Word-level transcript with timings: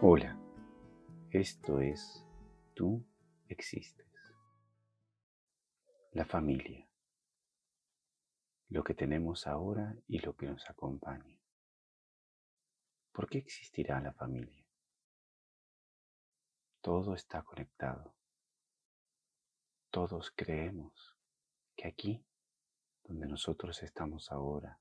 Hola, 0.00 0.38
esto 1.32 1.80
es 1.80 2.24
Tú 2.72 3.04
existes. 3.48 4.06
La 6.12 6.24
familia. 6.24 6.88
Lo 8.68 8.84
que 8.84 8.94
tenemos 8.94 9.48
ahora 9.48 9.96
y 10.06 10.20
lo 10.20 10.36
que 10.36 10.46
nos 10.46 10.70
acompaña. 10.70 11.40
¿Por 13.10 13.28
qué 13.28 13.38
existirá 13.38 14.00
la 14.00 14.12
familia? 14.12 14.64
Todo 16.80 17.14
está 17.14 17.42
conectado. 17.42 18.14
Todos 19.90 20.30
creemos 20.30 21.18
que 21.74 21.88
aquí, 21.88 22.24
donde 23.02 23.26
nosotros 23.26 23.82
estamos 23.82 24.30
ahora, 24.30 24.78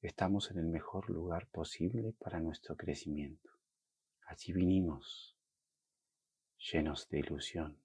estamos 0.00 0.50
en 0.50 0.60
el 0.60 0.66
mejor 0.68 1.10
lugar 1.10 1.46
posible 1.48 2.14
para 2.18 2.40
nuestro 2.40 2.74
crecimiento. 2.74 3.51
Allí 4.32 4.54
vinimos, 4.54 5.36
llenos 6.56 7.06
de 7.10 7.18
ilusión, 7.18 7.78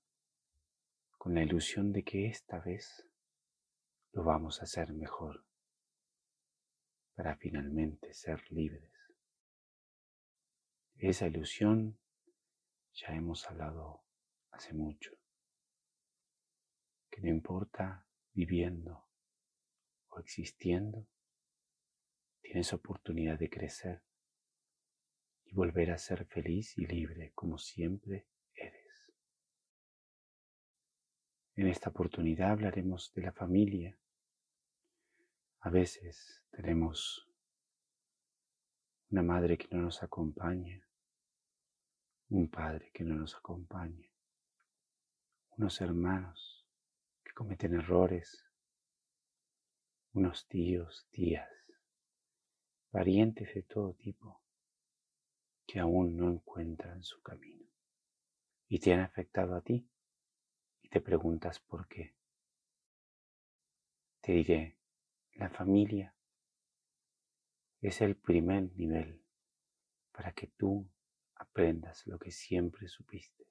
con 1.17 1.35
la 1.35 1.43
ilusión 1.43 1.91
de 1.91 2.05
que 2.05 2.27
esta 2.27 2.59
vez 2.59 3.05
lo 4.13 4.23
vamos 4.23 4.61
a 4.61 4.63
hacer 4.63 4.93
mejor, 4.93 5.43
para 7.15 7.35
finalmente 7.35 8.13
ser 8.13 8.49
libres. 8.49 8.93
Esa 10.95 11.27
ilusión 11.27 11.99
ya 12.93 13.07
hemos 13.09 13.45
hablado 13.45 14.05
hace 14.51 14.73
mucho, 14.73 15.11
que 17.09 17.19
no 17.19 17.27
importa 17.27 18.07
viviendo 18.31 19.05
o 20.07 20.19
existiendo, 20.21 21.09
tienes 22.41 22.71
oportunidad 22.71 23.37
de 23.37 23.49
crecer 23.49 24.01
y 25.49 25.53
volver 25.53 25.91
a 25.91 25.97
ser 25.97 26.25
feliz 26.25 26.77
y 26.77 26.85
libre 26.85 27.31
como 27.33 27.57
siempre 27.57 28.27
eres. 28.53 29.13
En 31.55 31.67
esta 31.67 31.89
oportunidad 31.89 32.51
hablaremos 32.51 33.13
de 33.13 33.21
la 33.21 33.31
familia. 33.31 33.97
A 35.61 35.69
veces 35.69 36.45
tenemos 36.51 37.27
una 39.09 39.23
madre 39.23 39.57
que 39.57 39.67
no 39.71 39.81
nos 39.81 40.03
acompaña, 40.03 40.85
un 42.29 42.49
padre 42.49 42.91
que 42.93 43.05
no 43.05 43.15
nos 43.15 43.35
acompaña, 43.35 44.09
unos 45.51 45.79
hermanos 45.79 46.65
que 47.23 47.31
cometen 47.33 47.75
errores, 47.75 48.43
unos 50.11 50.45
tíos, 50.47 51.07
tías, 51.11 51.49
parientes 52.91 53.53
de 53.55 53.63
todo 53.63 53.93
tipo 53.93 54.41
que 55.67 55.79
aún 55.79 56.15
no 56.15 56.29
encuentran 56.29 57.03
su 57.03 57.21
camino 57.21 57.67
y 58.69 58.79
te 58.79 58.93
han 58.93 59.01
afectado 59.01 59.53
a 59.55 59.61
ti 59.61 59.85
y 60.81 60.89
te 60.89 61.01
preguntas 61.01 61.59
por 61.59 61.87
qué. 61.87 62.15
Te 64.21 64.31
diré, 64.31 64.77
la 65.33 65.49
familia 65.49 66.15
es 67.81 68.01
el 68.01 68.15
primer 68.15 68.73
nivel 68.75 69.21
para 70.11 70.31
que 70.31 70.47
tú 70.47 70.89
aprendas 71.35 72.07
lo 72.07 72.17
que 72.17 72.31
siempre 72.31 72.87
supiste, 72.87 73.45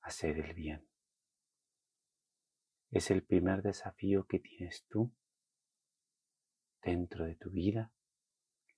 hacer 0.00 0.38
el 0.38 0.54
bien. 0.54 0.88
Es 2.90 3.10
el 3.10 3.22
primer 3.22 3.62
desafío 3.62 4.26
que 4.26 4.38
tienes 4.40 4.86
tú 4.88 5.12
dentro 6.82 7.26
de 7.26 7.36
tu 7.36 7.50
vida 7.50 7.92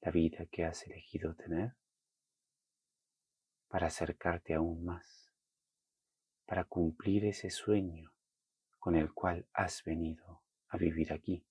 la 0.01 0.11
vida 0.11 0.47
que 0.47 0.65
has 0.65 0.87
elegido 0.87 1.35
tener 1.35 1.75
para 3.79 3.87
acercarte 3.87 4.55
aún 4.55 4.85
más, 4.85 5.33
para 6.47 6.65
cumplir 6.65 7.27
ese 7.27 7.49
sueño 7.49 8.13
con 8.81 8.97
el 8.97 9.15
cual 9.15 9.47
has 9.53 9.85
venido 9.85 10.43
a 10.67 10.77
vivir 10.77 11.13
aquí, 11.13 11.47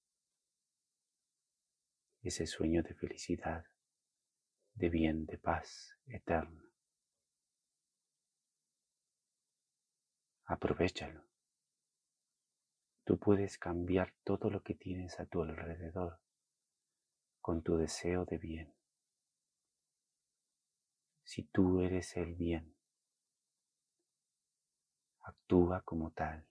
ese 2.21 2.45
sueño 2.45 2.83
de 2.83 2.93
felicidad, 2.95 3.63
de 4.73 4.89
bien, 4.89 5.25
de 5.25 5.37
paz 5.37 5.95
eterna. 6.05 6.69
Aprovechalo. 10.47 11.23
Tú 13.05 13.17
puedes 13.17 13.57
cambiar 13.57 14.13
todo 14.25 14.49
lo 14.49 14.63
que 14.63 14.75
tienes 14.75 15.17
a 15.21 15.27
tu 15.27 15.43
alrededor 15.43 16.19
con 17.39 17.63
tu 17.63 17.77
deseo 17.77 18.25
de 18.25 18.37
bien. 18.37 18.76
Si 21.27 21.43
tú 21.43 21.81
eres 21.81 22.15
el 22.15 22.35
bien, 22.35 22.73
actúa 25.19 25.81
como 25.81 26.11
tal. 26.11 26.47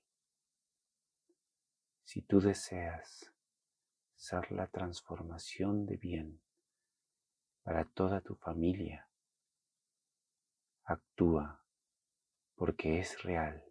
Si 2.04 2.20
tú 2.20 2.40
deseas 2.40 3.32
ser 4.16 4.52
la 4.52 4.66
transformación 4.66 5.86
de 5.86 5.96
bien 5.96 6.42
para 7.62 7.86
toda 7.86 8.20
tu 8.20 8.34
familia, 8.34 9.08
actúa 10.84 11.64
porque 12.54 13.00
es 13.00 13.22
real 13.22 13.64